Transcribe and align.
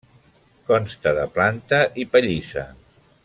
Consta 0.69 1.13
de 1.19 1.27
planta 1.37 1.83
i 2.05 2.09
pallissa. 2.15 2.65